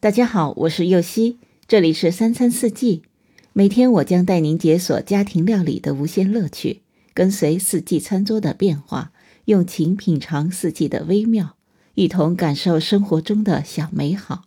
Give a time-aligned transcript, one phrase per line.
[0.00, 3.02] 大家好，我是右希，这里是三餐四季。
[3.52, 6.82] 每天我将带您解锁家庭料理的无限乐趣，
[7.12, 9.10] 跟随四季餐桌的变化，
[9.46, 11.56] 用情品尝四季的微妙，
[11.94, 14.44] 一同感受生活中的小美好。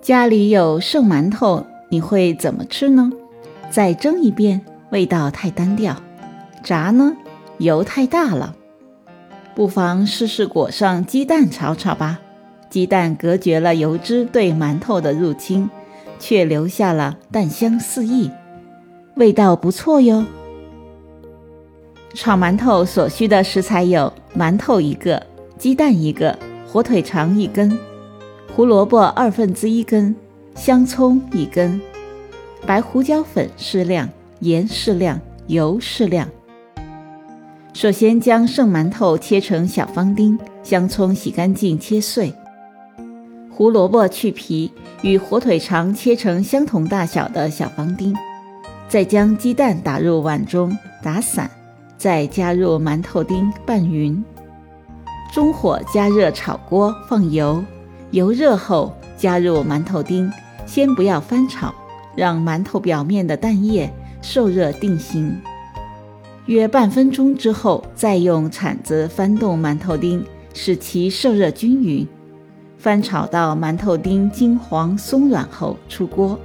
[0.00, 3.10] 家里有剩馒头，你会怎么吃呢？
[3.68, 5.96] 再蒸一遍，味道太单调；
[6.62, 7.16] 炸呢，
[7.58, 8.54] 油太大了。
[9.54, 12.18] 不妨试试裹上鸡蛋炒炒吧，
[12.70, 15.68] 鸡蛋隔绝了油脂对馒头的入侵，
[16.18, 18.30] 却留下了蛋香四溢，
[19.16, 20.24] 味道不错哟。
[22.14, 25.22] 炒馒头所需的食材有馒头一个、
[25.58, 27.78] 鸡蛋一个、火腿肠一根、
[28.54, 30.14] 胡萝卜二分之一根、
[30.54, 31.80] 香葱一根、
[32.66, 34.08] 白胡椒粉适量、
[34.40, 36.28] 盐适量、油适量。
[37.72, 42.32] 首先将剩馒头切成小方丁，香葱洗干净切碎，
[43.50, 44.70] 胡萝卜去皮，
[45.00, 48.14] 与火腿肠切成相同大小的小方丁。
[48.88, 51.50] 再将鸡蛋打入碗中打散，
[51.96, 54.22] 再加入馒头丁拌匀。
[55.32, 57.64] 中火加热炒锅，放油，
[58.10, 60.30] 油热后加入馒头丁，
[60.66, 61.74] 先不要翻炒，
[62.14, 65.34] 让馒头表面的蛋液受热定型。
[66.46, 72.06] 约半分钟之后，再用铲子翻动馒头丁，使其受热均匀。
[72.78, 76.36] 翻炒到馒头丁金黄松软后出锅，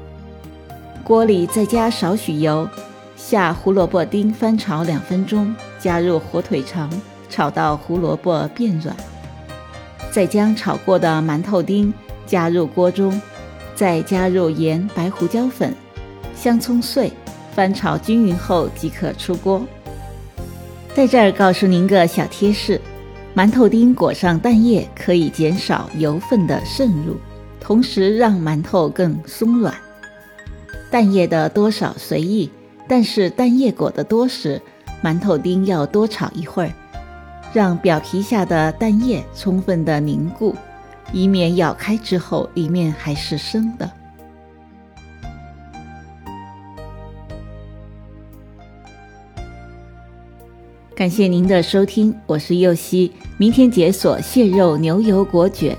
[1.04, 2.70] 锅里再加少许油，
[3.16, 6.88] 下胡萝卜丁翻炒两分钟，加入火腿肠，
[7.28, 8.96] 炒到胡萝卜变软。
[10.12, 11.92] 再将炒过的馒头丁
[12.28, 13.20] 加入锅中，
[13.74, 15.74] 再加入盐、白胡椒粉、
[16.36, 17.12] 香葱碎，
[17.58, 19.66] 翻炒均匀后即可出锅。
[20.94, 22.80] 在这儿告诉您个小贴士：
[23.36, 27.16] 馒头丁裹上蛋液可以减少油分的渗入，
[27.60, 29.74] 同时让馒头更松软。
[30.92, 32.48] 蛋液的多少随意，
[32.88, 34.62] 但是蛋液裹得多时，
[35.04, 36.72] 馒头丁要多炒一会儿，
[37.54, 40.56] 让表皮下的蛋液充分的凝固，
[41.12, 43.90] 以免咬开之后里面还是生的。
[50.98, 53.12] 感谢您的收听，我是右希。
[53.38, 55.78] 明天解锁蟹肉牛油果卷。